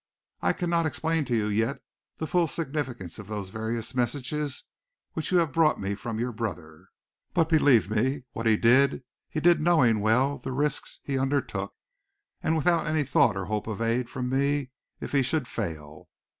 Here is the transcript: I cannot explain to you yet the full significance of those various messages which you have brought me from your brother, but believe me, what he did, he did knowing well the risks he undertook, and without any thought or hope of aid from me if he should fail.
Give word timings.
I 0.41 0.53
cannot 0.53 0.87
explain 0.87 1.25
to 1.25 1.35
you 1.35 1.45
yet 1.45 1.77
the 2.17 2.25
full 2.25 2.47
significance 2.47 3.19
of 3.19 3.27
those 3.27 3.51
various 3.51 3.93
messages 3.93 4.63
which 5.13 5.31
you 5.31 5.37
have 5.37 5.53
brought 5.53 5.79
me 5.79 5.93
from 5.93 6.17
your 6.17 6.31
brother, 6.31 6.87
but 7.35 7.47
believe 7.47 7.87
me, 7.87 8.23
what 8.31 8.47
he 8.47 8.57
did, 8.57 9.03
he 9.29 9.39
did 9.39 9.61
knowing 9.61 9.99
well 9.99 10.39
the 10.39 10.53
risks 10.53 11.01
he 11.03 11.19
undertook, 11.19 11.75
and 12.41 12.55
without 12.57 12.87
any 12.87 13.03
thought 13.03 13.37
or 13.37 13.45
hope 13.45 13.67
of 13.67 13.79
aid 13.79 14.09
from 14.09 14.27
me 14.27 14.71
if 14.99 15.11
he 15.11 15.21
should 15.21 15.47
fail. 15.47 16.09